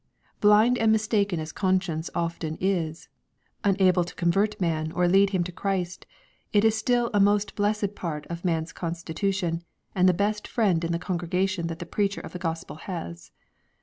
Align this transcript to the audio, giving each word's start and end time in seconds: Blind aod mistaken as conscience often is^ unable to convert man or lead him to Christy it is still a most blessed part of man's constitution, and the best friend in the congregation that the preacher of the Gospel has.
Blind 0.39 0.77
aod 0.79 0.89
mistaken 0.89 1.39
as 1.39 1.51
conscience 1.51 2.09
often 2.15 2.57
is^ 2.57 3.07
unable 3.63 4.03
to 4.03 4.15
convert 4.15 4.59
man 4.59 4.91
or 4.93 5.07
lead 5.07 5.29
him 5.29 5.43
to 5.43 5.51
Christy 5.51 6.07
it 6.51 6.65
is 6.65 6.73
still 6.73 7.11
a 7.13 7.19
most 7.19 7.53
blessed 7.55 7.93
part 7.93 8.25
of 8.25 8.43
man's 8.43 8.73
constitution, 8.73 9.61
and 9.93 10.09
the 10.09 10.13
best 10.15 10.47
friend 10.47 10.83
in 10.83 10.91
the 10.91 10.97
congregation 10.97 11.67
that 11.67 11.77
the 11.77 11.85
preacher 11.85 12.19
of 12.21 12.33
the 12.33 12.39
Gospel 12.39 12.77
has. 12.77 13.29